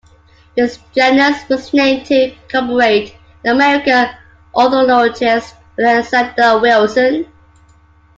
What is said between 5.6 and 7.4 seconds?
Alexander Wilson.